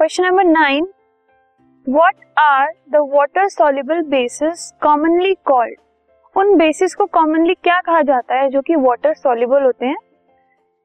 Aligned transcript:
Question 0.00 0.24
number 0.24 0.44
nine 0.44 0.86
what 1.86 2.14
are 2.38 2.68
the 2.90 2.96
water 3.10 3.48
soluble 3.48 4.00
bases 4.02 4.70
commonly 4.82 5.34
called 5.44 5.74
उन 6.36 6.54
bases 6.56 6.94
को 6.94 7.06
commonly 7.06 7.54
क्या 7.54 7.80
कहा 7.80 8.00
जाता 8.02 8.34
है 8.34 8.48
जो 8.50 8.60
कि 8.60 8.76
वाटर 8.76 9.14
सॉल्युबल 9.14 9.62
होते 9.62 9.86
हैं? 9.86 9.96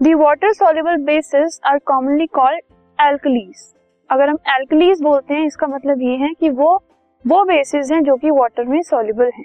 The 0.00 0.14
water 0.14 0.52
soluble 0.52 0.96
bases 0.96 1.60
are 1.64 1.78
commonly 1.78 2.26
called 2.26 2.60
alkalis 2.98 3.72
अगर 4.10 4.28
हम 4.28 4.38
एल्कलीज 4.48 5.02
बोलते 5.02 5.34
हैं, 5.34 5.46
इसका 5.46 5.66
मतलब 5.66 6.02
ये 6.02 6.16
है 6.16 6.32
कि 6.40 6.50
वो 6.50 6.74
वो 7.24 7.44
बेसिस 7.44 7.92
हैं 7.92 8.02
जो 8.04 8.16
कि 8.16 8.30
वाटर 8.30 8.64
में 8.64 8.80
सॉल्युबल 8.82 9.30
हैं। 9.34 9.44